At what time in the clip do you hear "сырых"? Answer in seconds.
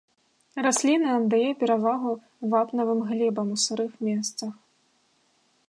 3.65-3.91